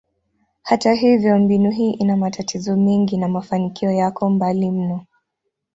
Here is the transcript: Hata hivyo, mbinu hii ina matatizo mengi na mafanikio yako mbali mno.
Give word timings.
Hata 0.63 0.93
hivyo, 0.93 1.37
mbinu 1.39 1.71
hii 1.71 1.91
ina 1.93 2.17
matatizo 2.17 2.75
mengi 2.75 3.17
na 3.17 3.27
mafanikio 3.27 3.91
yako 3.91 4.29
mbali 4.29 4.71
mno. 4.71 5.05